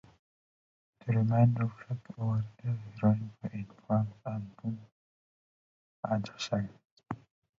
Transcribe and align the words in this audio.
The 1.05 1.13
remaining 1.13 1.53
track, 1.53 1.99
"Over 2.17 2.43
the 2.63 2.75
Rainbow", 3.03 3.47
is 3.53 3.65
from 3.85 4.07
the 4.23 4.31
album 4.31 4.87
"The 6.01 6.09
Other 6.11 6.39
Side". 6.39 6.69